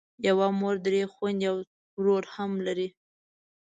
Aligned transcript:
یوه 0.27 0.47
مور 0.59 0.75
درې 0.85 1.01
خویندې 1.13 1.47
او 1.51 1.57
ورور 1.99 2.23
هم 2.35 2.51
لرم. 2.65 2.91